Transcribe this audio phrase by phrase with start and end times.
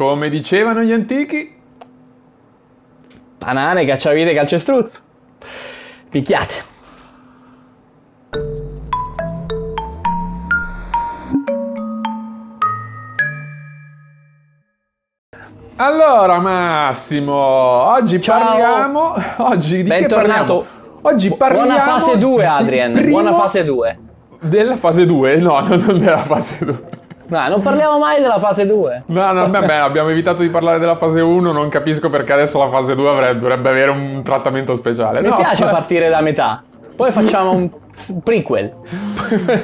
[0.00, 1.54] Come dicevano gli antichi,
[3.36, 5.00] Banane, cacciavite, calcestruzzo.
[6.08, 6.54] Picchiate.
[15.76, 18.38] Allora Massimo, oggi Ciao.
[18.38, 19.14] parliamo...
[19.36, 20.66] Oggi di Bentornato.
[21.02, 21.66] Oggi parliamo...
[21.66, 23.10] Buona fase 2, del Adrian.
[23.10, 23.98] Buona fase 2.
[24.40, 25.36] Della fase 2?
[25.36, 26.99] No, no, non della fase 2.
[27.30, 29.04] No, non parliamo mai della fase 2.
[29.06, 32.68] No, no, vabbè, abbiamo evitato di parlare della fase 1, non capisco perché adesso la
[32.68, 35.20] fase 2 avrebbe, dovrebbe avere un trattamento speciale.
[35.20, 36.62] Mi no, piace fa- partire da metà.
[36.96, 37.70] Poi facciamo un
[38.22, 38.72] prequel.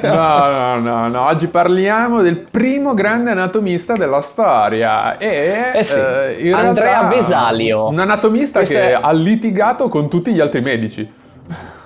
[0.01, 5.99] No, no, no, no, oggi parliamo del primo grande anatomista della storia e Eh sì,
[5.99, 7.87] eh, Andrea Vesalio.
[7.89, 11.07] Un anatomista Questo che è- ha litigato con tutti gli altri medici.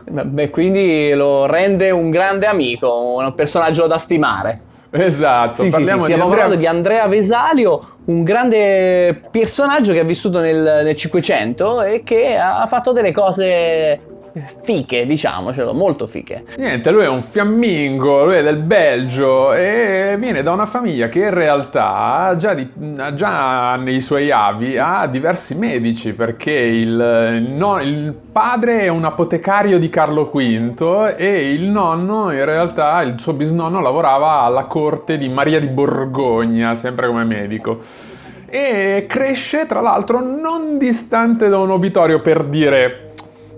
[0.03, 4.59] Beh, quindi lo rende un grande amico, un personaggio da stimare.
[4.91, 9.93] Esatto, Sì, sì, sì, parliamo stiamo di Andrea parlando di Andrea Vesalio, un grande personaggio
[9.93, 13.99] che ha vissuto nel, nel 500 e che ha fatto delle cose
[14.61, 16.43] fiche, diciamocelo, molto fiche.
[16.57, 21.19] Niente, lui è un fiammingo, lui è del Belgio e viene da una famiglia che
[21.19, 22.69] in realtà già, di-
[23.15, 29.79] già nei suoi avi ha diversi medici perché il, no- il padre è un apotecario
[29.79, 35.29] di Carlo V e il nonno in realtà, il suo bisnonno lavorava alla corte di
[35.29, 37.79] Maria di Borgogna, sempre come medico.
[38.53, 43.10] E cresce tra l'altro non distante da un obitorio per dire...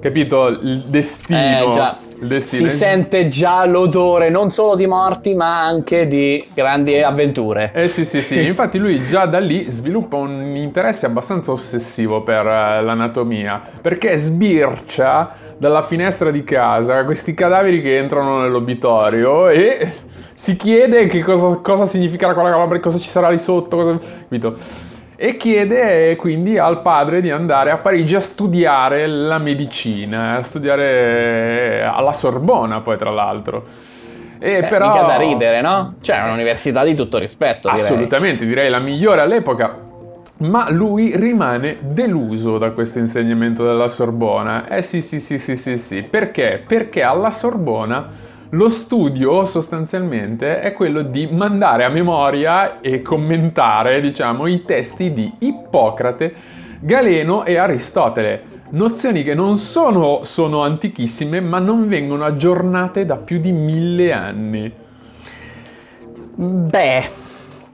[0.04, 0.50] Capito?
[0.50, 1.40] Il destino.
[1.40, 1.98] Eh, già.
[2.20, 2.68] Il destino.
[2.68, 7.72] Si sente già l'odore non solo di morti ma anche di grandi avventure.
[7.74, 8.44] Eh sì, sì, sì.
[8.46, 15.36] Infatti lui già da lì sviluppa un interesse abbastanza ossessivo per eh, l'anatomia, perché sbircia
[15.58, 19.90] dalla finestra di casa questi cadaveri che entrano nell'obitorio e
[20.34, 23.98] si chiede che cosa, cosa significherà quella roba, cosa ci sarà lì sotto, cosa...
[24.24, 24.92] capito?
[25.16, 31.84] E chiede quindi al padre di andare a Parigi a studiare la medicina, a studiare
[31.84, 33.66] alla Sorbona poi tra l'altro.
[34.40, 34.92] E Eh, però...
[34.92, 35.96] mica da ridere, no?
[36.02, 37.86] Cioè, è un'università di tutto rispetto, direi.
[37.86, 39.80] Assolutamente, direi la migliore all'epoca.
[40.40, 44.68] Ma lui rimane deluso da questo insegnamento della Sorbona.
[44.68, 46.02] Eh sì, sì, sì, sì, sì, sì.
[46.02, 46.62] Perché?
[46.66, 48.08] Perché alla Sorbona
[48.54, 55.32] lo studio sostanzialmente è quello di mandare a memoria e commentare, diciamo, i testi di
[55.40, 56.34] Ippocrate,
[56.80, 58.52] Galeno e Aristotele.
[58.70, 64.72] Nozioni che non sono, sono antichissime, ma non vengono aggiornate da più di mille anni.
[66.36, 67.10] Beh,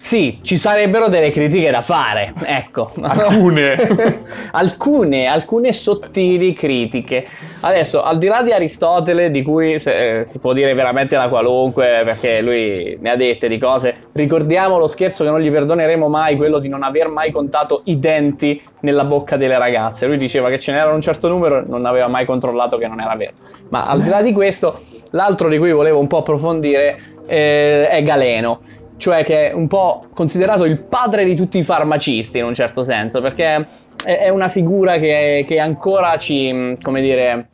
[0.09, 2.89] sì, ci sarebbero delle critiche da fare, ecco.
[2.99, 4.23] Alcune.
[4.53, 7.27] alcune, alcune sottili critiche.
[7.59, 11.29] Adesso, al di là di Aristotele, di cui se- eh, si può dire veramente la
[11.29, 16.09] qualunque, perché lui ne ha dette di cose, ricordiamo lo scherzo che non gli perdoneremo
[16.09, 20.07] mai, quello di non aver mai contato i denti nella bocca delle ragazze.
[20.07, 22.99] Lui diceva che ce n'erano un certo numero e non aveva mai controllato che non
[22.99, 23.33] era vero.
[23.69, 24.79] Ma al di là di questo,
[25.11, 28.59] l'altro di cui volevo un po' approfondire eh, è Galeno
[28.99, 32.83] cioè che è un po' considerato il padre di tutti i farmacisti in un certo
[32.83, 33.65] senso, perché
[34.03, 37.47] è, una figura che, che ancora ci, come dire,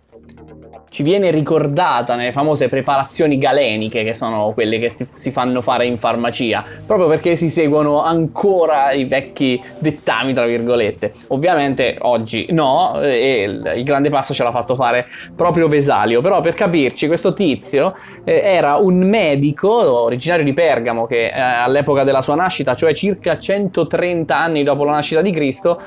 [0.96, 5.98] ci viene ricordata nelle famose preparazioni galeniche, che sono quelle che si fanno fare in
[5.98, 11.12] farmacia, proprio perché si seguono ancora i vecchi dettami, tra virgolette.
[11.28, 16.40] Ovviamente oggi no, e il, il grande passo ce l'ha fatto fare proprio Vesalio, però
[16.40, 22.22] per capirci, questo tizio eh, era un medico originario di Pergamo che eh, all'epoca della
[22.22, 25.78] sua nascita, cioè circa 130 anni dopo la nascita di Cristo,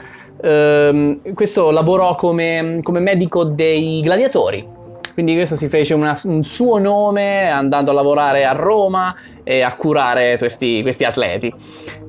[0.42, 4.76] ehm, questo lavorò come, come medico dei gladiatori.
[5.18, 9.12] Quindi questo si fece una- un suo nome andando a lavorare a Roma
[9.42, 11.52] e a curare questi, questi atleti.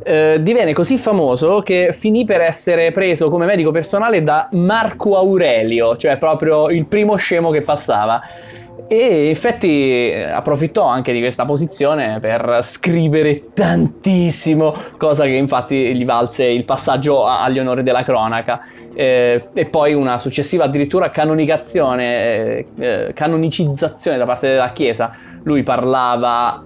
[0.04, 5.98] Eh, divenne così famoso che finì per essere preso come medico personale da Marco Aurelio,
[5.98, 8.22] cioè proprio il primo scemo che passava.
[8.88, 15.96] E in effetti eh, approfittò anche di questa posizione per scrivere tantissimo, cosa che infatti
[15.96, 18.60] gli valse il passaggio agli onori della cronaca.
[18.94, 25.12] Eh, e poi una successiva addirittura canonicazione, eh, eh, canonicizzazione da parte della Chiesa.
[25.44, 26.64] Lui parlava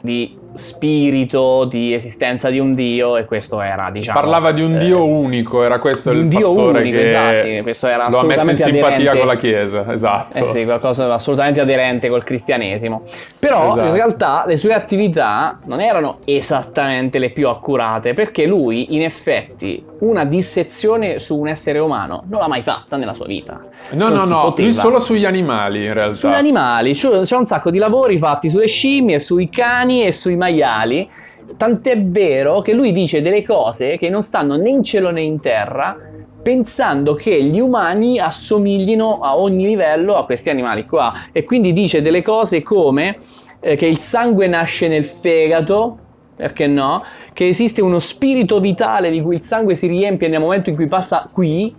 [0.00, 4.18] di spirito, di esistenza di un dio e questo era, diciamo...
[4.18, 7.04] Parlava di un eh, dio unico, era questo di il un dio fattore unico, che
[7.04, 9.18] esatto, questo era lo ha messo in simpatia aderente.
[9.18, 10.38] con la Chiesa, esatto.
[10.38, 13.02] Eh sì, qualcosa assolutamente aderente col cristianesimo.
[13.38, 13.86] Però Esatto.
[13.86, 19.84] in realtà le sue attività non erano esattamente le più accurate, perché lui in effetti
[20.00, 23.60] una dissezione su un essere umano non l'ha mai fatta nella sua vita.
[23.90, 24.68] No, Non no, no, poteva.
[24.68, 26.16] lui solo sugli animali in realtà.
[26.16, 31.08] Sugli animali, c'è un sacco di lavori fatti sulle scimmie, sui cani e sui maiali.
[31.56, 35.40] tant'è vero che lui dice delle cose che non stanno né in cielo né in
[35.40, 35.96] terra,
[36.42, 41.12] pensando che gli umani assomiglino a ogni livello a questi animali qua.
[41.32, 43.16] E quindi dice delle cose come
[43.60, 45.98] eh, che il sangue nasce nel fegato,
[46.36, 47.02] perché no?
[47.32, 50.86] Che esiste uno spirito vitale di cui il sangue si riempie nel momento in cui
[50.86, 51.74] passa qui,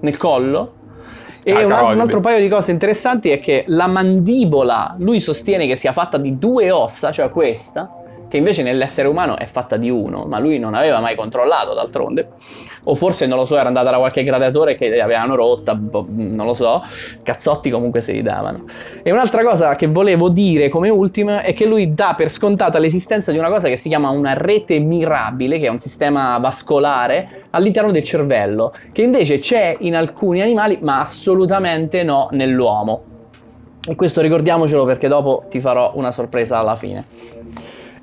[0.00, 0.72] nel collo.
[1.46, 5.66] E Ah, un, un altro paio di cose interessanti è che la mandibola, lui sostiene
[5.66, 7.90] che sia fatta di due ossa, cioè questa,
[8.34, 12.30] che invece nell'essere umano è fatta di uno, ma lui non aveva mai controllato d'altronde.
[12.82, 16.44] O forse, non lo so, era andata da qualche gladiatore che avevano rotta, boh, non
[16.44, 16.82] lo so,
[17.22, 18.64] cazzotti comunque se li davano.
[19.04, 23.30] E un'altra cosa che volevo dire come ultima è che lui dà per scontata l'esistenza
[23.30, 27.92] di una cosa che si chiama una rete mirabile, che è un sistema vascolare all'interno
[27.92, 33.04] del cervello, che invece c'è in alcuni animali, ma assolutamente no nell'uomo.
[33.86, 37.33] E questo ricordiamocelo perché dopo ti farò una sorpresa alla fine.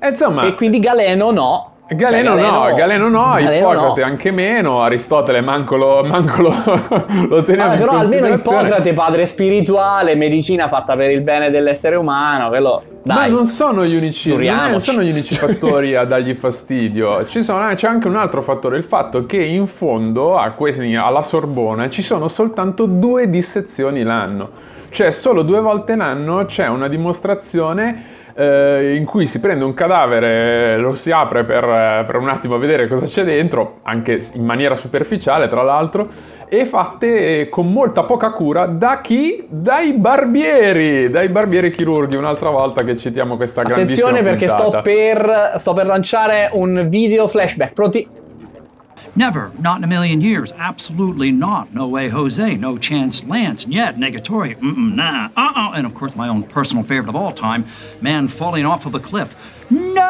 [0.04, 1.66] E insomma, E quindi Galeno no.
[1.88, 4.06] Galeno, Cioè, no, Galeno no, Galeno Ippocrate no.
[4.06, 6.54] anche meno, Aristotele manco lo, manco lo,
[7.28, 8.26] lo teniamo in però almeno.
[8.28, 13.30] Ippocrate, padre spirituale, medicina fatta per il bene dell'essere umano, quello Ma dai.
[13.30, 17.26] non sono gli unici, non sono gli unici fattori a dargli fastidio.
[17.26, 21.20] Ci sono- c'è anche un altro fattore, il fatto che in fondo a questi- alla
[21.22, 24.48] Sorbona ci sono soltanto due dissezioni l'anno.
[24.88, 30.78] Cioè solo due volte l'anno c'è una dimostrazione eh, in cui si prende un cadavere,
[30.78, 34.44] lo si apre per, eh, per un attimo a vedere cosa c'è dentro, anche in
[34.44, 36.08] maniera superficiale tra l'altro,
[36.48, 39.46] e fatte con molta poca cura da chi?
[39.48, 45.54] Dai barbieri, dai barbieri chirurghi, un'altra volta che citiamo questa grandissima Attenzione perché sto per,
[45.56, 47.72] sto per lanciare un video flashback.
[47.72, 48.20] Pronti?
[49.14, 50.52] Never, not in a million years.
[50.52, 51.74] Absolutely not.
[51.74, 52.54] No way, Jose.
[52.54, 53.64] No chance, Lance.
[53.64, 54.56] And yet, negatory.
[54.58, 55.28] Mm-mm, nah.
[55.36, 55.72] Uh-uh.
[55.74, 57.66] And of course, my own personal favorite of all time,
[58.00, 59.34] man falling off of a cliff.
[59.70, 60.08] No!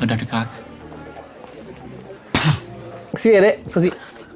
[0.00, 0.26] Uh, Dr.
[0.26, 0.62] Cox?
[3.16, 3.90] Si vede così.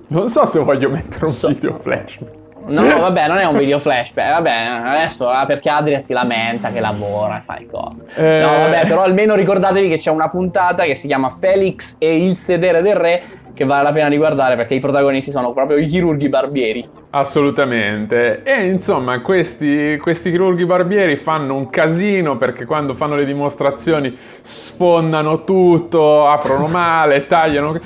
[0.08, 1.48] Non so se voglio mettere un So.
[1.48, 2.18] video flash.
[2.66, 4.32] No, vabbè, non è un video flashback.
[4.34, 8.04] Vabbè, adesso ah, perché Adria si lamenta che lavora e fa le cose.
[8.16, 8.40] Eh.
[8.40, 12.36] No, vabbè, però almeno ricordatevi che c'è una puntata che si chiama Felix e il
[12.36, 13.22] sedere del re
[13.54, 16.88] che vale la pena di guardare perché i protagonisti sono proprio i chirurghi barbieri.
[17.10, 18.42] Assolutamente.
[18.42, 25.44] E insomma, questi, questi chirurghi barbieri fanno un casino perché quando fanno le dimostrazioni sfondano
[25.44, 27.78] tutto, aprono male, tagliano.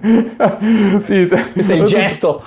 [1.00, 2.42] sì, Questo è il gesto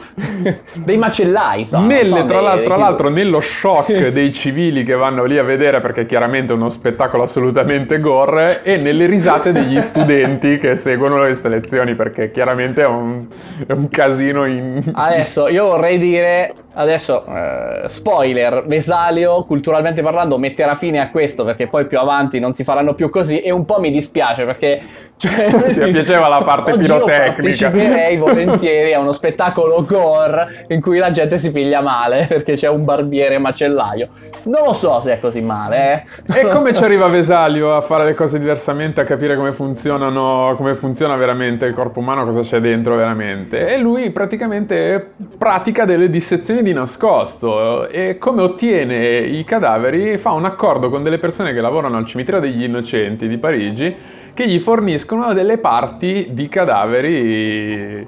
[0.73, 4.83] dei macellai, so, Nelle- so, tra, dei- l'al- dei tra l'altro nello shock dei civili
[4.83, 9.51] che vanno lì a vedere perché chiaramente è uno spettacolo assolutamente gore e nelle risate
[9.51, 13.27] degli studenti che seguono queste lezioni perché chiaramente è un,
[13.65, 14.91] è un casino in...
[14.93, 21.67] Adesso io vorrei dire, adesso eh, spoiler, Vesalio culturalmente parlando metterà fine a questo perché
[21.67, 24.81] poi più avanti non si faranno più così e un po' mi dispiace perché...
[25.23, 27.33] Cioè, Ti piaceva la parte oggi io pirotecnica.
[27.33, 32.67] parteciperei volentieri a uno spettacolo gore in cui la gente si piglia male perché c'è
[32.67, 34.09] un barbiere macellaio.
[34.43, 36.39] Non lo so se è così male, eh.
[36.39, 40.75] E come ci arriva Vesalio a fare le cose diversamente, a capire come funzionano, come
[40.75, 43.67] funziona veramente il corpo umano, cosa c'è dentro veramente?
[43.67, 50.43] E lui praticamente pratica delle dissezioni di nascosto e come ottiene i cadaveri fa un
[50.43, 53.95] accordo con delle persone che lavorano al cimitero degli innocenti di Parigi
[54.33, 58.07] che gli forniscono delle parti di cadaveri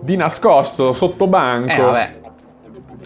[0.00, 1.72] di nascosto, sotto banco.
[1.72, 2.14] Eh vabbè.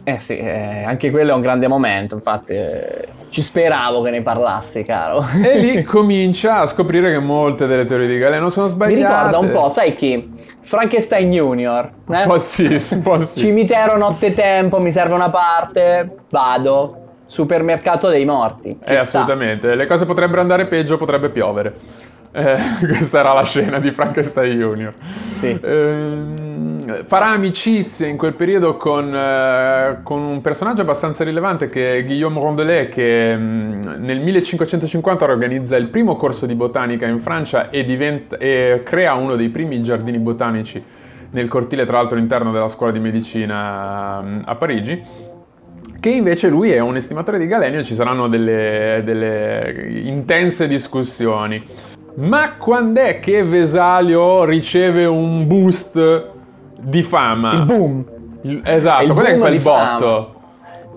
[0.03, 4.23] Eh sì, eh, anche quello è un grande momento, infatti eh, ci speravo che ne
[4.23, 5.23] parlassi, caro.
[5.45, 9.01] E lì comincia a scoprire che molte delle teorie di Galeno sono Mi sbagliate.
[9.29, 10.31] ricorda un po', sai chi?
[10.61, 11.85] Frankenstein Junior.
[12.11, 12.17] eh?
[12.23, 13.41] Un po' sì, un po' sì.
[13.41, 16.97] Cimitero nottetempo, mi serve una parte, vado.
[17.27, 18.71] Supermercato dei morti.
[18.71, 19.01] ci Eh, sta.
[19.03, 19.75] assolutamente.
[19.77, 21.75] Le cose potrebbero andare peggio, potrebbe piovere.
[22.33, 24.95] Eh, questa era la scena di Frankenstein Junior.
[25.39, 25.59] Sì.
[25.63, 32.05] Ehm, farà amicizia in quel periodo con, eh, con un personaggio abbastanza rilevante che è
[32.05, 37.85] Guillaume Rondelet che mm, nel 1550 organizza il primo corso di botanica in Francia e,
[37.85, 40.83] diventa- e crea uno dei primi giardini botanici
[41.33, 45.03] nel cortile tra l'altro interno della scuola di medicina mm, a Parigi
[46.01, 51.63] che invece lui è un estimatore di Galeno e ci saranno delle, delle intense discussioni.
[52.15, 56.29] Ma quando è che Vesalio riceve un boost
[56.79, 57.53] di fama?
[57.53, 58.05] Il boom.
[58.43, 60.35] Il- esatto, Il quando è che fa il botto?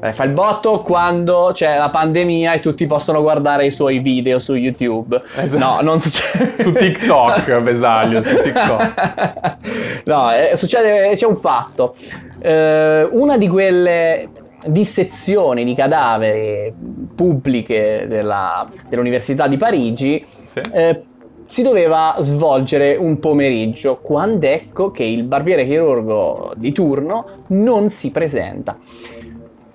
[0.01, 4.37] Eh, fa il botto quando c'è la pandemia e tutti possono guardare i suoi video
[4.39, 5.21] su YouTube.
[5.37, 5.63] Esatto.
[5.63, 6.55] No, non succede.
[6.61, 9.57] Su TikTok, Vesalio, su TikTok.
[10.03, 11.95] no, eh, succede, c'è un fatto.
[12.39, 14.27] Eh, una di quelle
[14.67, 16.73] dissezioni di cadaveri
[17.15, 20.61] pubbliche della- dell'Università di Parigi Sì.
[20.71, 21.03] eh,
[21.47, 28.09] si doveva svolgere un pomeriggio, quando ecco che il barbiere chirurgo di turno non si
[28.11, 28.77] presenta.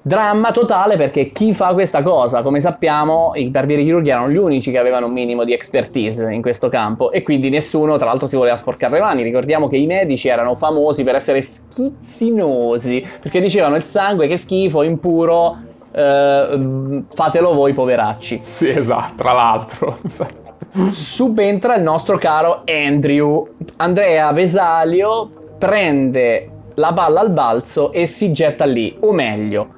[0.08, 4.70] Dramma totale perché chi fa questa cosa, come sappiamo, i barbieri chirurghi erano gli unici
[4.70, 8.34] che avevano un minimo di expertise in questo campo e quindi nessuno, tra l'altro, si
[8.34, 9.22] voleva sporcare le mani.
[9.22, 14.82] Ricordiamo che i medici erano famosi per essere schizzinosi perché dicevano il sangue che schifo,
[14.82, 15.58] impuro,
[15.92, 18.40] eh, fatelo voi poveracci.
[18.42, 19.98] Sì, esatto, tra l'altro.
[20.88, 23.46] Subentra il nostro caro Andrew.
[23.76, 29.76] Andrea Vesalio prende la palla al balzo e si getta lì, o meglio,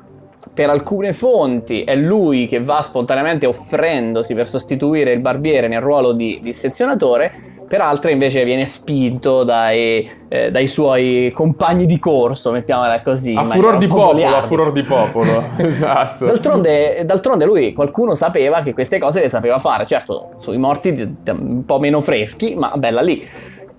[0.60, 6.12] per alcune fonti è lui che va spontaneamente offrendosi per sostituire il barbiere nel ruolo
[6.12, 7.32] di dissezionatore,
[7.66, 13.34] per altre invece viene spinto dai, eh, dai suoi compagni di corso, mettiamola così.
[13.34, 15.44] A furor di popolo, a furor di popolo.
[15.56, 16.26] esatto.
[16.26, 21.64] D'altronde, d'altronde lui, qualcuno sapeva che queste cose le sapeva fare, certo sui morti un
[21.64, 23.26] po' meno freschi, ma bella lì.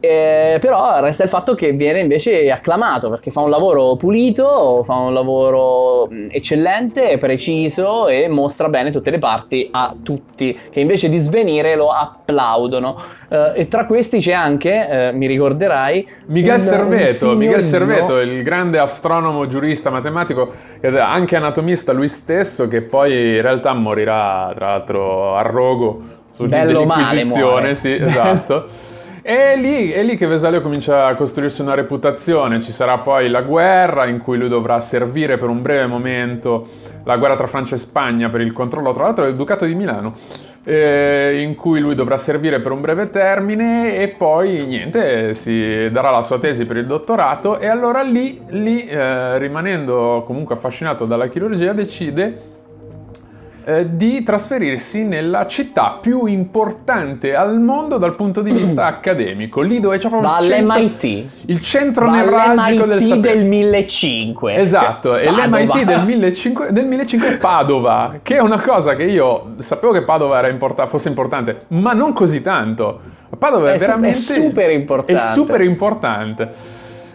[0.04, 4.96] Eh, però resta il fatto che viene invece acclamato perché fa un lavoro pulito, fa
[4.96, 11.20] un lavoro eccellente, preciso e mostra bene tutte le parti a tutti, che invece di
[11.20, 13.00] svenire lo applaudono.
[13.30, 18.80] Eh, e tra questi c'è anche, eh, mi ricorderai, Miguel Serveto, Miguel Serveto, il grande
[18.80, 25.36] astronomo, giurista, matematico, ed anche anatomista lui stesso, che poi in realtà morirà, tra l'altro,
[25.36, 28.66] a rogo sul Bello dell'Inquisizione, sì, esatto.
[29.24, 33.44] E lì, è lì che Vesalio comincia a costruirsi una reputazione, ci sarà poi la
[33.44, 36.68] guerra in cui lui dovrà servire per un breve momento,
[37.04, 40.16] la guerra tra Francia e Spagna per il controllo, tra l'altro del Ducato di Milano,
[40.64, 46.10] eh, in cui lui dovrà servire per un breve termine e poi niente, si darà
[46.10, 47.60] la sua tesi per il dottorato.
[47.60, 52.51] E allora lì, lì eh, rimanendo comunque affascinato dalla chirurgia, decide
[53.64, 59.80] eh, di trasferirsi nella città più importante al mondo dal punto di vista accademico, lì
[59.80, 61.26] dove c'è proprio il centro, dall'MIT.
[61.46, 63.36] il centro Va nevralgico del sapere.
[63.38, 64.62] del 1500.
[64.62, 69.56] Esatto, e l'MIT del 1500, del 1500 è Padova, che è una cosa che io
[69.60, 73.00] sapevo che Padova importa- fosse importante, ma non così tanto.
[73.38, 74.18] Padova è, È veramente...
[74.18, 75.14] è super importante.
[75.14, 76.50] È super importante.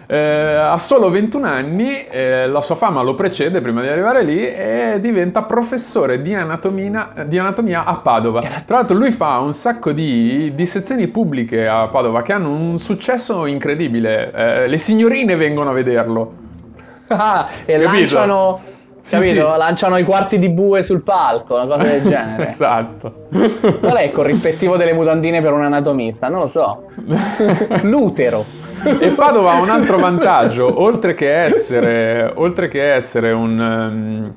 [0.09, 4.39] Eh, ha solo 21 anni, eh, la sua fama lo precede prima di arrivare lì
[4.39, 8.41] e diventa professore di anatomia, di anatomia a Padova.
[8.65, 13.47] Tra l'altro lui fa un sacco di dissezioni pubbliche a Padova che hanno un successo
[13.47, 14.33] incredibile.
[14.33, 16.33] Eh, le signorine vengono a vederlo.
[17.09, 17.93] Ah, e Capito?
[17.93, 18.61] lanciano,
[19.09, 19.53] capito?
[19.53, 19.59] sì.
[19.59, 22.49] lanciano i quarti di bue sul palco, una cosa del genere.
[22.49, 23.27] esatto.
[23.31, 26.29] Qual è il corrispettivo delle mutandine per un anatomista?
[26.29, 26.85] Non lo so.
[27.83, 28.45] L'utero.
[29.01, 34.33] E Padova ha un altro vantaggio, oltre che essere, oltre che essere un, um,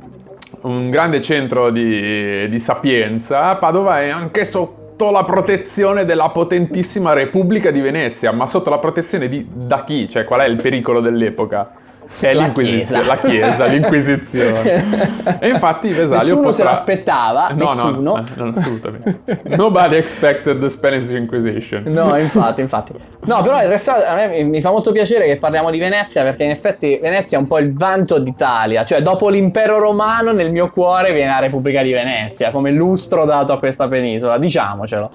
[0.61, 7.69] un grande centro di, di sapienza, Padova è anche sotto la protezione della potentissima Repubblica
[7.69, 10.09] di Venezia, ma sotto la protezione di, da chi?
[10.09, 11.71] Cioè qual è il pericolo dell'epoca?
[12.17, 13.07] Che è La l'Inquisizione, Chiesa.
[13.07, 15.37] la Chiesa, l'Inquisizione.
[15.39, 16.63] E infatti Vesalio Nessuno se potrà...
[16.71, 17.91] l'aspettava, No, nessuno.
[18.01, 19.41] no, no, no, assolutamente.
[19.55, 21.83] Nobody expected the Spanish Inquisition.
[21.85, 22.93] No, infatti, infatti.
[23.25, 26.43] No, però in realtà a me mi fa molto piacere che parliamo di Venezia perché
[26.43, 30.69] in effetti Venezia è un po' il vanto d'Italia, cioè dopo l'impero romano nel mio
[30.71, 35.11] cuore viene la Repubblica di Venezia come lustro dato a questa penisola, diciamocelo.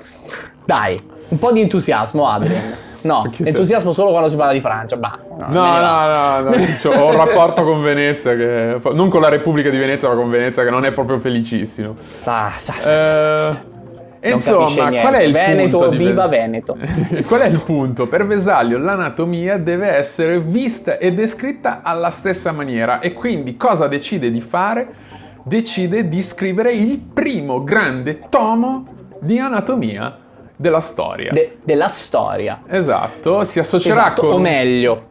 [0.64, 0.96] Dai,
[1.28, 2.62] un po' di entusiasmo, Adrian.
[3.04, 5.34] No, Perché se- entusiasmo solo quando si parla di Francia, basta.
[5.34, 8.76] No, No, no, no, no, cioè, ho un rapporto con Venezia che...
[8.92, 11.94] Non con la Repubblica di Venezia, ma con Venezia che non è proprio felicissimo.
[12.24, 13.50] Ah, sa-
[14.20, 16.78] Eh, non insomma, qual è il Veneto, punto viva Ve- Veneto.
[17.28, 18.06] qual è il punto?
[18.08, 24.30] Per Vesalio l'anatomia deve essere vista e descritta alla stessa maniera e quindi cosa decide
[24.30, 24.88] di fare?
[25.42, 28.86] Decide di scrivere il primo grande tomo
[29.20, 30.16] di anatomia
[30.56, 31.30] della storia.
[31.32, 32.62] De- della storia.
[32.68, 35.02] esatto, si associerà Esatto, con o meglio,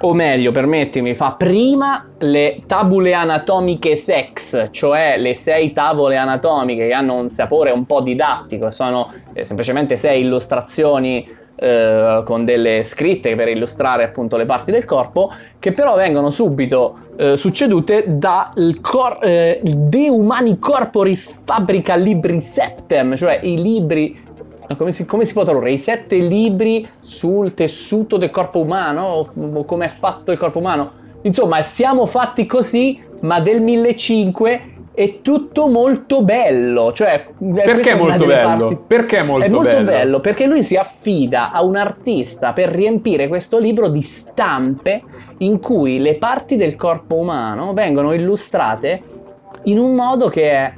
[0.00, 6.92] o meglio, permettimi, fa prima le tabule anatomiche sex, cioè le sei tavole anatomiche che
[6.92, 13.36] hanno un sapore un po' didattico, sono eh, semplicemente sei illustrazioni eh, con delle scritte
[13.36, 19.20] per illustrare appunto le parti del corpo, che però vengono subito eh, succedute dal cor-
[19.22, 24.23] eh, De Humani Corporis Fabrica Libri Septem, cioè i libri
[24.76, 25.72] come si, come si può tradurre?
[25.72, 29.28] I sette libri sul tessuto del corpo umano?
[29.34, 30.92] O, come è fatto il corpo umano?
[31.22, 36.92] Insomma, siamo fatti così, ma del 1500 è tutto molto bello.
[36.92, 38.68] Cioè, perché molto bello?
[38.68, 38.78] Parti...
[38.86, 39.84] Perché molto, è molto bello?
[39.84, 40.20] bello?
[40.20, 45.02] Perché lui si affida a un artista per riempire questo libro di stampe
[45.38, 49.02] in cui le parti del corpo umano vengono illustrate
[49.64, 50.72] in un modo che è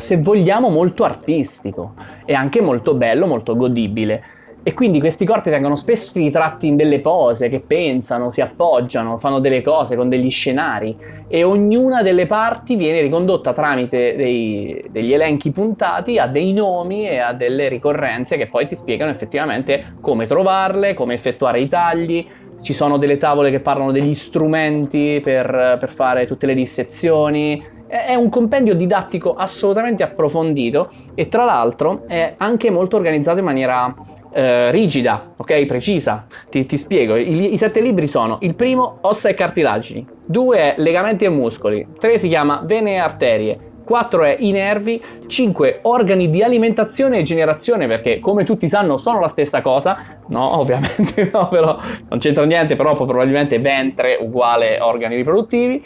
[0.00, 4.22] se vogliamo molto artistico e anche molto bello, molto godibile.
[4.62, 9.38] E quindi questi corpi vengono spesso ritratti in delle pose che pensano, si appoggiano, fanno
[9.38, 10.94] delle cose con degli scenari
[11.28, 17.18] e ognuna delle parti viene ricondotta tramite dei, degli elenchi puntati a dei nomi e
[17.18, 22.26] a delle ricorrenze che poi ti spiegano effettivamente come trovarle, come effettuare i tagli.
[22.60, 28.14] Ci sono delle tavole che parlano degli strumenti per, per fare tutte le dissezioni, è
[28.14, 33.92] un compendio didattico assolutamente approfondito e tra l'altro è anche molto organizzato in maniera
[34.32, 35.66] eh, rigida, ok?
[35.66, 36.26] Precisa.
[36.48, 37.16] Ti, ti spiego.
[37.16, 41.86] I, I, sette libri sono: il primo, ossa e cartilagini, due è legamenti e muscoli,
[41.98, 43.58] tre si chiama vene e arterie.
[43.82, 49.18] 4 è i nervi, 5 organi di alimentazione e generazione perché come tutti sanno sono
[49.18, 51.76] la stessa cosa, no ovviamente no però
[52.08, 55.82] non c'entra niente però probabilmente ventre uguale organi riproduttivi,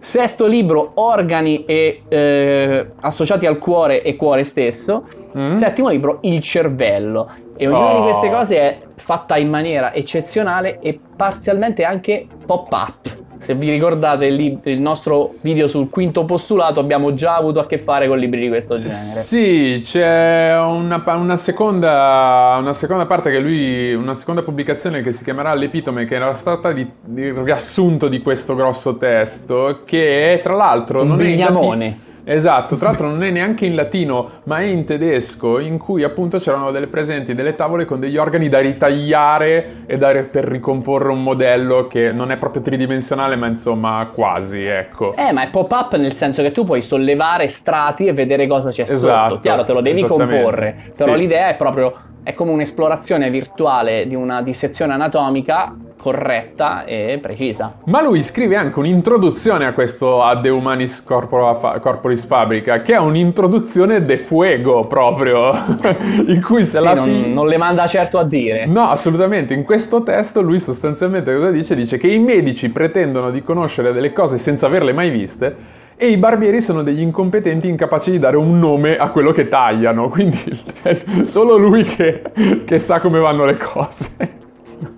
[0.00, 5.04] Sesto libro, organi e, eh, associati al cuore e cuore stesso.
[5.36, 5.52] Mm.
[5.52, 7.30] Settimo libro, il cervello.
[7.56, 7.96] E ognuna oh.
[7.96, 13.26] di queste cose è fatta in maniera eccezionale e parzialmente anche pop-up.
[13.38, 17.78] Se vi ricordate il, il, nostro video sul quinto postulato, abbiamo già avuto a che
[17.78, 18.90] fare con libri di questo genere.
[18.92, 25.24] Sì, c'è una, una, seconda, una seconda, parte che lui, una seconda pubblicazione che si
[25.24, 31.02] chiamerà L'Epitome, che era stata di, di riassunto di questo grosso testo, che tra l'altro
[31.02, 31.94] Un non è...
[32.30, 36.36] Esatto, tra l'altro non è neanche in latino, ma è in tedesco, in cui appunto
[36.36, 41.22] c'erano delle presenti delle tavole con degli organi da ritagliare e da, per ricomporre un
[41.22, 45.14] modello che non è proprio tridimensionale, ma insomma quasi, ecco.
[45.16, 48.82] Eh, ma è pop-up nel senso che tu puoi sollevare strati e vedere cosa c'è
[48.82, 49.40] esatto, sotto.
[49.40, 51.20] Chiaro, te lo devi comporre, però sì.
[51.20, 57.74] l'idea è proprio è come un'esplorazione virtuale di una dissezione anatomica corretta e precisa.
[57.86, 64.04] Ma lui scrive anche un'introduzione a questo Ad De Humanis Corporis Fabrica, che è un'introduzione
[64.04, 65.52] de fuego proprio,
[66.26, 66.94] in cui se sì, la...
[66.94, 68.64] Non, non, le manda certo a dire.
[68.66, 69.52] No, assolutamente.
[69.52, 71.74] In questo testo lui sostanzialmente cosa dice?
[71.74, 76.16] Dice che i medici pretendono di conoscere delle cose senza averle mai viste e i
[76.16, 80.40] barbieri sono degli incompetenti incapaci di dare un nome a quello che tagliano, quindi
[80.82, 82.22] è solo lui che,
[82.64, 84.37] che sa come vanno le cose.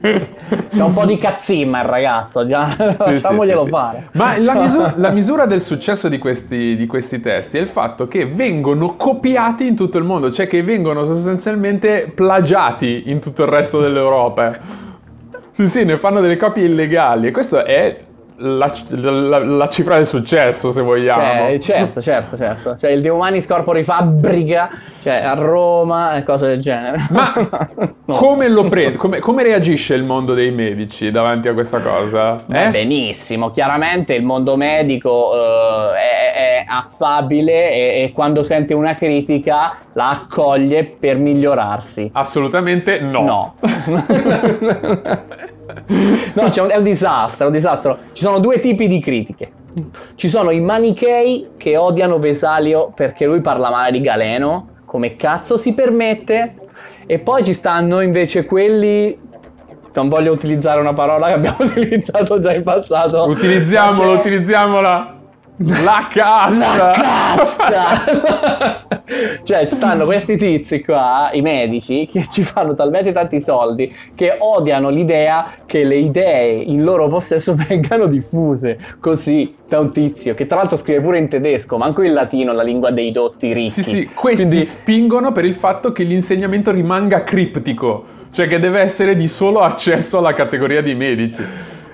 [0.00, 2.68] C'è un po' di cazzimma il ragazzo, già.
[3.00, 4.08] Sì, facciamoglielo sì, sì, fare.
[4.12, 8.08] Ma la misura, la misura, del successo di questi, di questi testi è il fatto
[8.08, 13.48] che vengono copiati in tutto il mondo, cioè che vengono sostanzialmente plagiati in tutto il
[13.48, 14.58] resto dell'Europa.
[15.52, 18.08] Sì, sì, ne fanno delle copie illegali e questo è
[18.40, 21.48] la, la, la, cifra del successo, se vogliamo.
[21.50, 22.76] Cioè, certo, certo, certo.
[22.76, 24.70] Cioè, il De Humanis Corpori Fabbrica,
[25.02, 27.06] cioè a Roma e cose del genere.
[27.10, 27.32] Ma
[28.06, 28.14] no.
[28.14, 28.96] come lo prende?
[28.96, 32.42] Come, come, reagisce il mondo dei medici davanti a questa cosa?
[32.50, 32.68] Eh?
[32.70, 39.76] benissimo, chiaramente il mondo medico uh, è, è, affabile e, e, quando sente una critica
[39.92, 42.10] la accoglie per migliorarsi.
[42.14, 43.22] Assolutamente no.
[43.22, 43.54] No.
[46.34, 47.98] no, un, è un disastro, un disastro.
[48.12, 49.50] Ci sono due tipi di critiche.
[50.14, 55.56] Ci sono i manichei che odiano Vesalio perché lui parla male di Galeno, come cazzo
[55.56, 56.54] si permette,
[57.06, 59.18] e poi ci stanno invece quelli
[59.92, 63.24] non voglio utilizzare una parola che abbiamo utilizzato già in passato.
[63.24, 65.19] Utilizziamola, utilizziamola.
[65.62, 66.76] La casta!
[66.76, 68.86] La casta!
[69.44, 74.36] cioè, ci stanno questi tizi qua, i medici, che ci fanno talmente tanti soldi che
[74.38, 80.46] odiano l'idea che le idee in loro possesso vengano diffuse così da un tizio che
[80.46, 83.70] tra l'altro scrive pure in tedesco, ma anche in latino, la lingua dei dotti ricchi.
[83.70, 84.64] Sì, sì, questi Quindi...
[84.64, 90.16] spingono per il fatto che l'insegnamento rimanga criptico, cioè che deve essere di solo accesso
[90.16, 91.44] alla categoria di medici.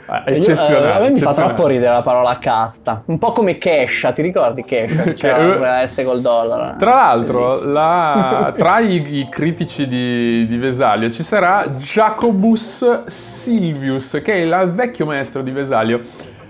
[0.09, 0.93] Ah, eccezionale.
[0.93, 3.03] a me mi fa troppo ridere la parola casta.
[3.07, 5.03] Un po' come Kesha, ti ricordi Kesha?
[5.15, 6.77] C'era quella S col dollaro.
[6.79, 14.33] Tra l'altro, la, tra i, i, critici di, di, Vesalio ci sarà Jacobus Silvius, che
[14.33, 16.01] è il vecchio maestro di Vesalio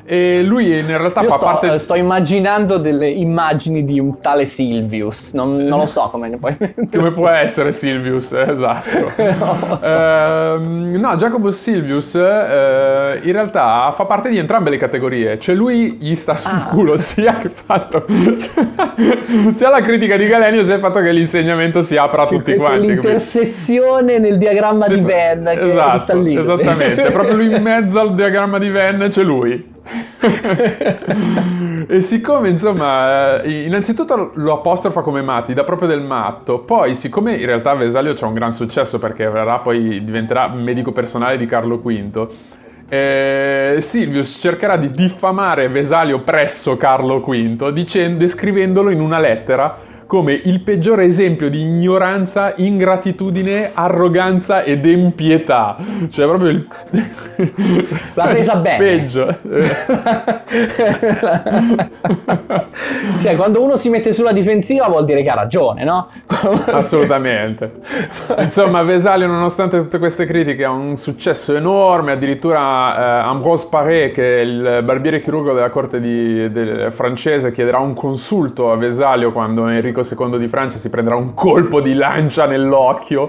[0.08, 1.78] e lui in realtà Io fa sto, parte.
[1.80, 5.32] Sto immaginando delle immagini di un tale Silvius.
[5.32, 6.56] Non, non lo so come ne puoi.
[6.94, 9.12] come può essere Silvius, esatto.
[9.16, 10.58] no, eh,
[10.96, 15.40] no, Jacobus Silvius eh, in realtà fa parte di entrambe le categorie.
[15.40, 16.68] Cioè lui gli sta sul ah.
[16.70, 18.06] culo sia il fatto.
[19.50, 22.86] sia la critica di Galenio sia il fatto che l'insegnamento si apra a tutti quanti.
[22.86, 25.48] L'intersezione nel diagramma sì, di Venn.
[25.48, 27.10] Esatto, esattamente.
[27.10, 29.74] Proprio lui in mezzo al diagramma di Venn c'è lui
[31.88, 37.34] e siccome insomma eh, innanzitutto lo apostrofa come Matti dà proprio del matto poi siccome
[37.34, 41.78] in realtà Vesalio c'ha un gran successo perché verrà poi diventerà medico personale di Carlo
[41.78, 42.28] V
[42.88, 50.40] eh, Silvius cercherà di diffamare Vesalio presso Carlo V dicendo, descrivendolo in una lettera come
[50.44, 55.76] il peggiore esempio di ignoranza, ingratitudine, arroganza ed empietà.
[56.08, 56.66] Cioè proprio il...
[58.14, 58.76] L'ha presa bene.
[58.76, 59.36] Peggio.
[63.22, 66.08] cioè, quando uno si mette sulla difensiva vuol dire che ha ragione, no?
[66.66, 67.72] Assolutamente.
[68.38, 72.12] Insomma, Vesalio, nonostante tutte queste critiche, ha un successo enorme.
[72.12, 72.58] Addirittura
[72.96, 77.94] eh, Ambrose Paré, che è il barbiere chirurgo della corte di, del, francese, chiederà un
[77.94, 82.46] consulto a Vesalio quando Enrico Enrico II di Francia si prenderà un colpo di lancia
[82.46, 83.28] nell'occhio.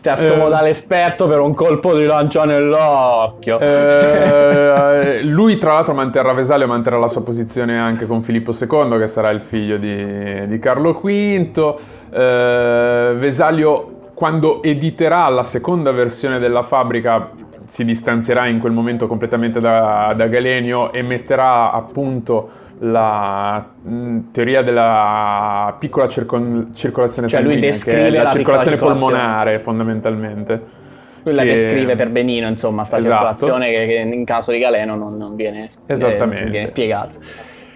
[0.00, 3.58] Ti scomoda eh, l'esperto per un colpo di lancia nell'occhio.
[3.60, 9.06] Eh, lui, tra l'altro, manterrà Vesalio, manterrà la sua posizione anche con Filippo II, che
[9.06, 11.76] sarà il figlio di, di Carlo V.
[12.10, 17.30] Eh, Vesalio, quando editerà la seconda versione della fabbrica,
[17.66, 24.18] si distanzierà in quel momento completamente da, da Galenio e metterà appunto la mh, mm,
[24.32, 30.78] teoria della piccola circon- circolazione cioè lui descrive la, la circolazione polmonare fondamentalmente.
[31.22, 33.12] Quella che, scrive per Benino, insomma, sta esatto.
[33.12, 37.10] circolazione che, che, in caso di Galeno non, non viene, eh, viene spiegata.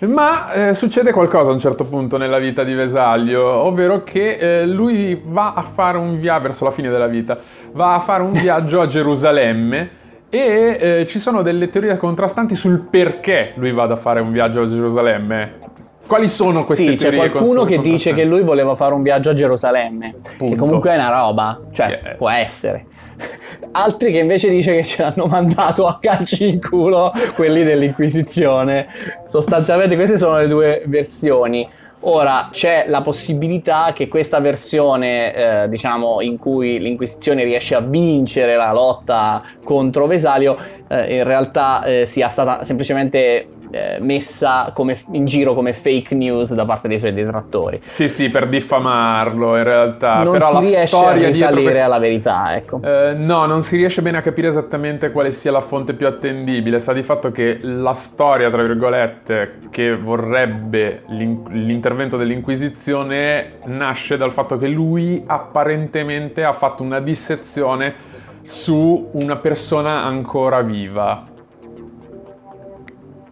[0.06, 4.66] Ma eh, succede qualcosa a un certo punto nella vita di Vesaglio, ovvero che eh,
[4.66, 7.36] lui va a fare un viaggio verso la fine della vita,
[7.72, 10.02] va a fare un viaggio a Gerusalemme
[10.40, 14.62] e eh, ci sono delle teorie contrastanti sul perché lui vada a fare un viaggio
[14.62, 15.72] a Gerusalemme.
[16.06, 17.20] Quali sono queste sì, teorie?
[17.20, 20.52] C'è qualcuno che dice che lui voleva fare un viaggio a Gerusalemme, Punto.
[20.52, 22.14] che comunque è una roba, cioè yeah.
[22.16, 22.86] può essere.
[23.72, 28.86] Altri che invece dice che ce l'hanno mandato a calci in culo quelli dell'Inquisizione.
[29.26, 31.66] Sostanzialmente queste sono le due versioni.
[32.06, 38.56] Ora c'è la possibilità che questa versione, eh, diciamo, in cui l'Inquisizione riesce a vincere
[38.56, 40.54] la lotta contro Vesalio,
[40.86, 46.54] eh, in realtà eh, sia stata semplicemente eh, messa come, in giro come fake news
[46.54, 47.80] da parte dei suoi detrattori.
[47.88, 50.22] Sì, sì, per diffamarlo in realtà.
[50.22, 51.84] Non Però si la riesce storia a risalire questa...
[51.84, 52.80] alla verità, ecco.
[52.82, 56.78] Eh, no, non si riesce bene a capire esattamente quale sia la fonte più attendibile.
[56.78, 64.30] Sta di fatto che la storia, tra virgolette, che vorrebbe l'in- l'intervento dell'Inquisizione nasce dal
[64.30, 71.32] fatto che lui apparentemente ha fatto una dissezione su una persona ancora viva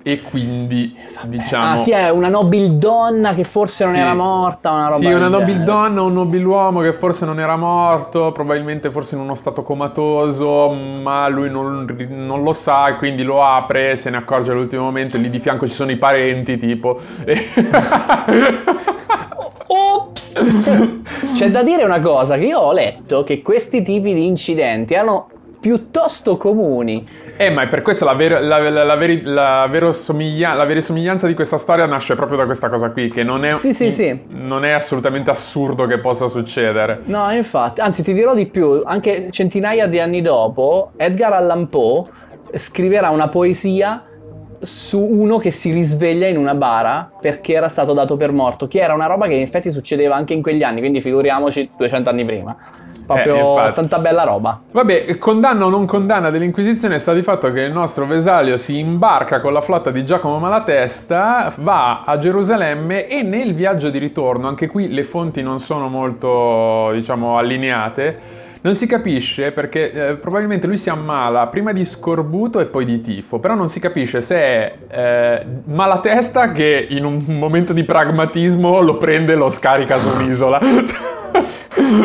[0.02, 4.00] e quindi diciamo ah sì è una nobildonna che forse non sì.
[4.00, 8.90] era morta una roba sì una nobildonna un nobiluomo che forse non era morto probabilmente
[8.90, 13.96] forse in uno stato comatoso ma lui non, non lo sa e quindi lo apre
[13.96, 17.00] se ne accorge all'ultimo momento e lì di fianco ci sono i parenti tipo
[19.74, 20.32] Ops!
[21.34, 25.28] C'è da dire una cosa, che io ho letto che questi tipi di incidenti hanno
[25.62, 27.04] piuttosto comuni.
[27.36, 31.34] Eh, ma è per questo la, ver- la, la, la, veri- la verosomiglia- verosomiglianza di
[31.34, 34.22] questa storia nasce proprio da questa cosa qui, che non è, sì, sì, sì.
[34.30, 37.02] non è assolutamente assurdo che possa succedere.
[37.04, 42.06] No, infatti, anzi ti dirò di più, anche centinaia di anni dopo, Edgar Allan Poe
[42.56, 44.02] scriverà una poesia
[44.58, 48.80] su uno che si risveglia in una bara perché era stato dato per morto, che
[48.80, 52.24] era una roba che in effetti succedeva anche in quegli anni, quindi figuriamoci 200 anni
[52.24, 52.56] prima.
[53.12, 54.60] Proprio eh, tanta bella roba.
[54.70, 59.40] Vabbè, condanna o non condanna dell'Inquisizione sta di fatto che il nostro Vesalio si imbarca
[59.40, 64.66] con la flotta di Giacomo Malatesta, va a Gerusalemme e nel viaggio di ritorno, anche
[64.66, 70.78] qui le fonti non sono molto, diciamo, allineate, non si capisce perché eh, probabilmente lui
[70.78, 74.74] si ammala prima di scorbuto e poi di tifo, però non si capisce se è
[74.88, 80.60] eh, malatesta che in un momento di pragmatismo lo prende e lo scarica su un'isola.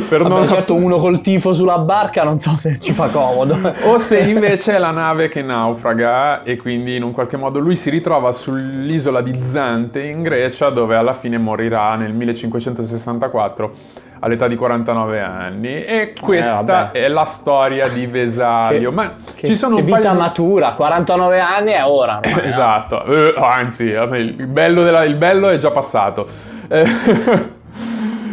[0.09, 3.73] per Vabbè, non certo uno col tifo sulla barca non so se ci fa comodo
[3.83, 7.75] o se invece è la nave che naufraga e quindi in un qualche modo lui
[7.75, 14.55] si ritrova sull'isola di Zante in Grecia dove alla fine morirà nel 1564 all'età di
[14.55, 18.89] 49 anni e questa eh, è la storia di Vesalio.
[18.89, 22.19] Che, Ma che, ci sono che vita paio matura, 49 anni è ora.
[22.23, 23.13] Ormai, esatto, no?
[23.13, 26.27] eh, anzi, il bello, della, il bello, è già passato.
[26.67, 27.55] Eh,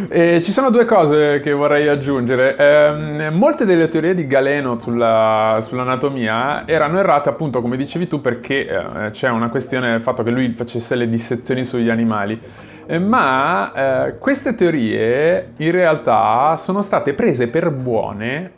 [0.09, 2.57] E ci sono due cose che vorrei aggiungere.
[2.57, 8.67] Eh, molte delle teorie di Galeno sulla, sull'anatomia erano errate appunto, come dicevi tu, perché
[8.67, 12.41] eh, c'è una questione del fatto che lui facesse le dissezioni sugli animali.
[12.87, 18.51] Eh, ma eh, queste teorie in realtà sono state prese per buone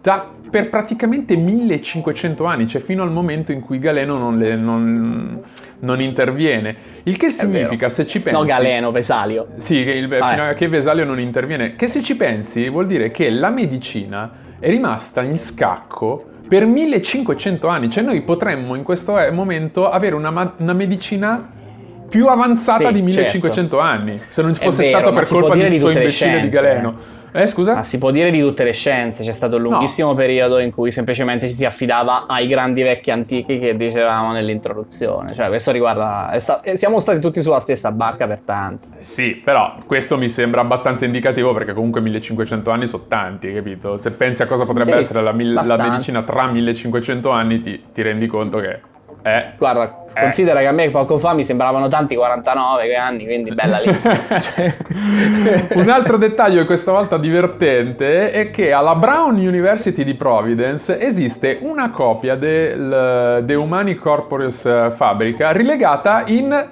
[0.00, 5.40] da- per praticamente 1500 anni, cioè fino al momento in cui Galeno non, le- non-
[5.80, 6.74] non interviene.
[7.02, 8.38] Il che significa, se ci pensi...
[8.38, 9.48] No, Galeno, Vesalio.
[9.56, 11.74] Sì, che il- Ah, fino a che Vesalio non interviene.
[11.74, 17.66] Che se ci pensi vuol dire che la medicina è rimasta in scacco per 1500
[17.66, 17.90] anni.
[17.90, 21.50] Cioè noi potremmo in questo eh, momento avere una, una medicina
[22.08, 24.20] più avanzata Sì, di 1500 anni.
[24.28, 26.30] Se non È fosse vero, stato per colpa di dire di sto tutte le imbecille
[26.32, 26.94] di scienze, Galeno.
[27.32, 27.74] Eh, scusa?
[27.74, 30.90] Ma si può dire di tutte le scienze, c'è stato un lunghissimo periodo in cui
[30.90, 35.34] semplicemente ci si affidava ai grandi vecchi antichi che dicevamo nell'introduzione.
[35.34, 36.30] Cioè, questo riguarda.
[36.38, 38.88] sta- eh, siamo stati tutti sulla stessa barca per tanto.
[39.00, 43.98] Sì, però questo mi sembra abbastanza indicativo perché comunque 1500 anni sono tanti, capito?
[43.98, 48.00] Se pensi a cosa potrebbe Sì, essere la, la medicina tra 1500 anni, ti, ti
[48.00, 48.80] rendi conto che
[49.26, 49.52] è...
[49.58, 50.20] Guarda, Eh.
[50.20, 53.88] considera che a me poco fa mi sembravano tanti 49 anni, quindi bella lì.
[55.74, 61.90] Un altro dettaglio questa volta divertente è che alla Brown University di Providence esiste una
[61.90, 66.70] copia del The Humani Corporis Fabrica rilegata in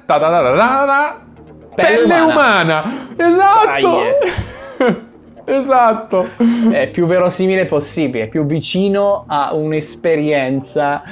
[1.75, 2.83] Pelle pelle umana.
[2.83, 2.85] umana.
[3.17, 5.11] Esatto.
[5.45, 6.29] esatto.
[6.71, 11.03] è più verosimile possibile, più vicino a un'esperienza.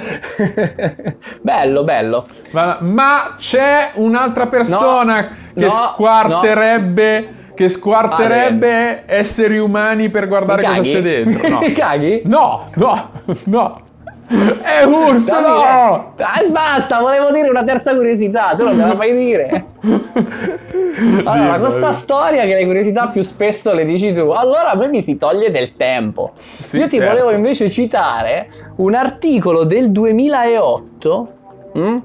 [1.41, 2.25] bello, bello.
[2.51, 10.63] Ma, ma c'è un'altra persona No, che no, squarterebbe che squarterebbe esseri umani per guardare
[10.63, 11.49] cosa c'è dentro.
[11.49, 11.59] No.
[11.73, 12.21] Caghi?
[12.25, 13.09] No, no,
[13.45, 13.81] no.
[14.61, 16.13] È Ursula!
[16.15, 19.65] Davide, ah, basta, volevo dire una terza curiosità, tu non me la fai dire.
[21.23, 25.01] Allora, questa storia che le curiosità più spesso le dici tu, allora a me mi
[25.01, 26.33] si toglie del tempo.
[26.35, 27.13] Sì, Io ti certo.
[27.13, 31.33] volevo invece citare un articolo del 2008
[31.77, 31.97] mm,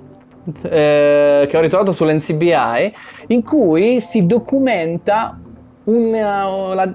[0.62, 2.94] eh, che ho ritrovato sull'NCBI
[3.28, 5.38] in cui si documenta
[5.88, 6.20] un, eh,
[6.74, 6.94] la-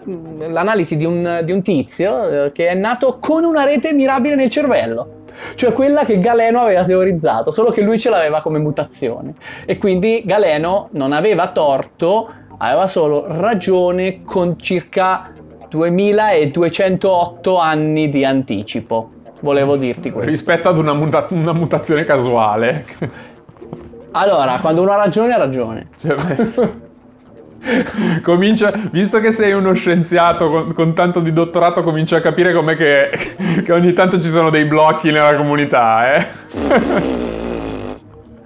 [0.50, 4.50] l'analisi di un, di un tizio eh, che è nato con una rete mirabile nel
[4.50, 5.22] cervello.
[5.56, 9.34] Cioè quella che Galeno aveva teorizzato, solo che lui ce l'aveva come mutazione.
[9.66, 12.30] E quindi Galeno non aveva torto,
[12.60, 15.32] aveva solo ragione con circa
[15.70, 19.10] 2208 anni di anticipo.
[19.40, 20.30] Volevo dirti questo.
[20.30, 22.86] Rispetto ad una, muta- una mutazione casuale.
[24.12, 25.88] Allora, quando uno ha ragione, ha ragione.
[26.00, 26.16] Cioè,
[28.22, 32.76] Comincia, visto che sei uno scienziato con, con tanto di dottorato, comincio a capire com'è
[32.76, 33.10] che,
[33.64, 36.28] che ogni tanto ci sono dei blocchi nella comunità, eh.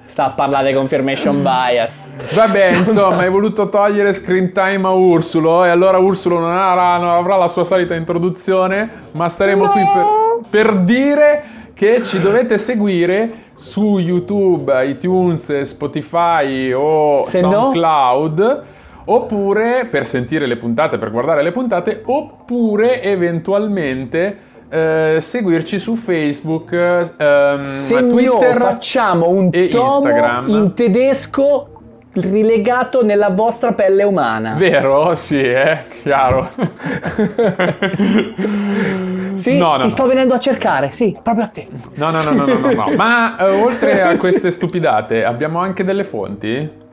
[0.06, 1.94] Sta a parlare di confirmation bias.
[2.34, 7.10] Vabbè, insomma, hai voluto togliere screen time a Ursulo e allora Ursulo non avrà, non
[7.10, 10.06] avrà la sua solita introduzione, ma staremo qui per,
[10.50, 18.64] per dire che ci dovete seguire su YouTube, iTunes, Spotify o Se no- SoundCloud.
[19.10, 24.38] Oppure per sentire le puntate, per guardare le puntate, oppure eventualmente
[24.70, 30.50] eh, seguirci su Facebook, ehm, Se Twitter facciamo un e tomo Instagram.
[30.50, 31.70] in tedesco
[32.12, 34.56] rilegato nella vostra pelle umana.
[34.58, 35.16] Vero?
[35.16, 36.50] Sì, è chiaro.
[39.38, 39.90] Sì, no, no, ti no.
[39.90, 41.68] sto venendo a cercare, sì, proprio a te.
[41.94, 42.96] No, no, no, no, no, no, no.
[42.96, 46.86] Ma eh, oltre a queste stupidate, abbiamo anche delle fonti?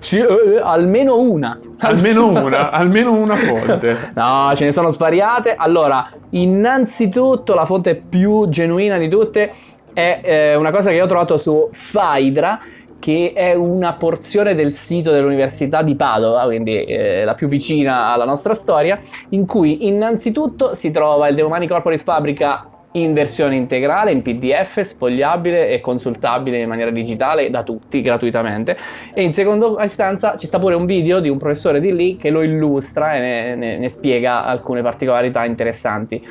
[0.00, 1.58] Sì, eh, almeno una.
[1.78, 4.12] Almeno una, almeno una fonte.
[4.14, 5.54] No, ce ne sono svariate.
[5.56, 9.52] Allora, innanzitutto la fonte più genuina di tutte
[9.92, 12.60] è eh, una cosa che ho trovato su Phaedra,
[12.98, 18.24] che è una porzione del sito dell'Università di Padova, quindi eh, la più vicina alla
[18.24, 18.98] nostra storia,
[19.30, 24.80] in cui innanzitutto si trova il The Humani Corporis Fabrica in versione integrale, in PDF,
[24.80, 28.76] sfogliabile e consultabile in maniera digitale da tutti gratuitamente.
[29.14, 32.30] E in seconda istanza ci sta pure un video di un professore di lì che
[32.30, 36.26] lo illustra e ne, ne- ne spiega alcune particolarità interessanti.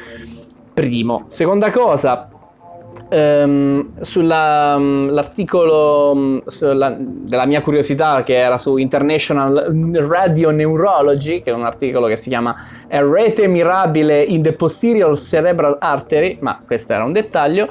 [0.74, 1.24] Primo.
[1.28, 2.30] Seconda cosa,
[3.10, 9.54] ehm, sull'articolo della mia curiosità che era su International
[10.08, 12.56] Radio Neurology, che è un articolo che si chiama
[12.88, 17.68] rete mirabile in the posterior cerebral artery, ma questo era un dettaglio.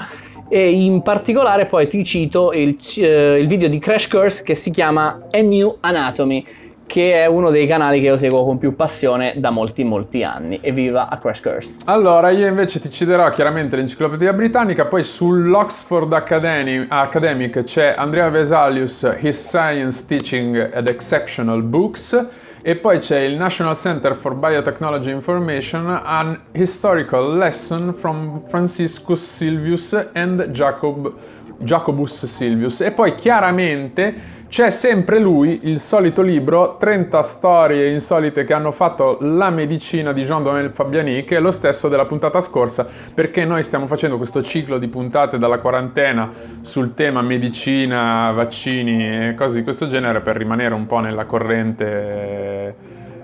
[0.51, 4.71] E in particolare poi ti cito il, eh, il video di Crash Course che si
[4.71, 6.43] chiama A New Anatomy,
[6.89, 10.59] che è uno dei canali che io seguo con più passione da molti molti anni.
[10.63, 11.83] Evviva a Crash Course!
[11.85, 19.17] Allora, io invece ti citerò chiaramente l'enciclopedia britannica, poi sull'Oxford Academy- Academic c'è Andrea Vesalius,
[19.21, 22.27] His Science Teaching and Exceptional Books,
[22.63, 30.09] e poi c'è il National Center for Biotechnology Information, An Historical Lesson from Franciscus Silvius
[30.15, 31.15] and Jacob
[31.59, 32.81] Jacobus Silvius.
[32.81, 39.19] E poi chiaramente c'è sempre lui, il solito libro, 30 storie insolite che hanno fatto
[39.21, 43.87] la medicina di Jean-Dominique Fabiani, che è lo stesso della puntata scorsa, perché noi stiamo
[43.87, 46.31] facendo questo ciclo di puntate dalla quarantena
[46.63, 52.75] sul tema medicina, vaccini e cose di questo genere per rimanere un po' nella corrente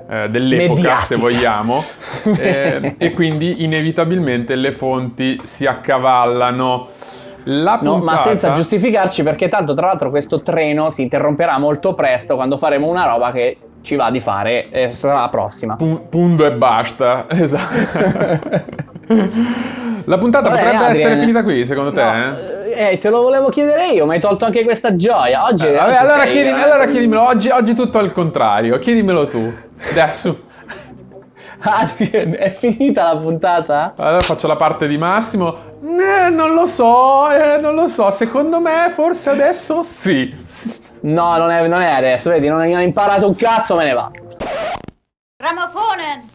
[0.07, 1.01] eh, dell'epoca, Mediatica.
[1.01, 1.83] se vogliamo,
[2.37, 6.89] Eh, e quindi inevitabilmente le fonti si accavallano.
[7.45, 8.13] La No, puntata...
[8.17, 12.87] ma senza giustificarci perché tanto tra l'altro questo treno si interromperà molto presto quando faremo
[12.89, 15.77] una roba che ci va di fare e sarà la prossima.
[15.77, 17.27] Pu- punto e basta.
[17.35, 18.63] Esatto.
[20.07, 20.91] La puntata Va bene, potrebbe Adrian.
[20.91, 22.03] essere finita qui, secondo te?
[22.03, 22.13] No,
[22.67, 22.93] eh?
[22.93, 25.45] eh, te lo volevo chiedere io, mi hai tolto anche questa gioia.
[25.45, 29.29] Oggi, Eh, vabbè, oggi allora, chiedimi- veramente- allora chiedimelo, oggi, oggi tutto al contrario, chiedimelo
[29.29, 29.53] tu.
[29.91, 30.39] Adesso.
[31.61, 33.95] Adrian, è finita la puntata?
[33.97, 35.73] Allora faccio la parte di Massimo.
[35.87, 38.11] Eh, non lo so, eh, non lo so.
[38.11, 40.35] Secondo me forse adesso sì.
[41.01, 44.11] No, non è, non è adesso, vedi, non ha imparato un cazzo, me ne va.
[45.37, 46.34] Ramaphonen!